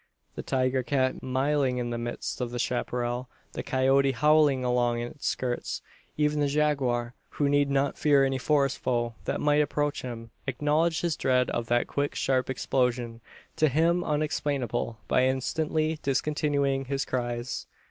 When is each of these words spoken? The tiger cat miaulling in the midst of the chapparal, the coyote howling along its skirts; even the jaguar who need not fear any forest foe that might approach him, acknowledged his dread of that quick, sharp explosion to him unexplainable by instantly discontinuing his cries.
The 0.33 0.41
tiger 0.41 0.81
cat 0.81 1.21
miaulling 1.21 1.77
in 1.77 1.91
the 1.91 1.97
midst 1.99 2.41
of 2.41 2.49
the 2.49 2.57
chapparal, 2.57 3.27
the 3.53 3.61
coyote 3.61 4.13
howling 4.13 4.65
along 4.65 4.99
its 4.99 5.27
skirts; 5.27 5.83
even 6.17 6.39
the 6.39 6.47
jaguar 6.47 7.13
who 7.37 7.47
need 7.47 7.69
not 7.69 7.99
fear 7.99 8.25
any 8.25 8.39
forest 8.39 8.79
foe 8.79 9.13
that 9.25 9.39
might 9.39 9.61
approach 9.61 10.01
him, 10.01 10.31
acknowledged 10.47 11.03
his 11.03 11.15
dread 11.15 11.51
of 11.51 11.67
that 11.67 11.85
quick, 11.85 12.15
sharp 12.15 12.49
explosion 12.49 13.21
to 13.57 13.69
him 13.69 14.03
unexplainable 14.03 14.97
by 15.07 15.25
instantly 15.27 15.99
discontinuing 16.01 16.85
his 16.85 17.05
cries. 17.05 17.67